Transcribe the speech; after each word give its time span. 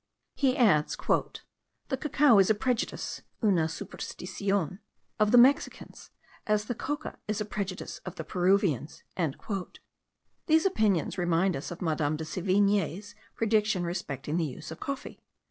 He 0.33 0.57
adds, 0.57 0.97
"the 0.97 1.95
cacao 1.95 2.39
is 2.39 2.49
a 2.49 2.55
prejudice 2.55 3.21
(una 3.43 3.67
supersticion) 3.67 4.79
of 5.19 5.29
the 5.31 5.37
Mexicans, 5.37 6.09
as 6.47 6.65
the 6.65 6.73
coca 6.73 7.19
is 7.27 7.39
a 7.39 7.45
prejudice 7.45 7.99
of 7.99 8.15
the 8.15 8.23
Peruvians." 8.23 9.03
These 10.47 10.65
opinions 10.65 11.19
remind 11.19 11.55
us 11.55 11.69
of 11.69 11.83
Madame 11.83 12.15
de 12.17 12.25
Sevigne's 12.25 13.13
prediction 13.35 13.83
respecting 13.83 14.37
the 14.37 14.45
use 14.45 14.71
of 14.71 14.79
coffee. 14.79 15.21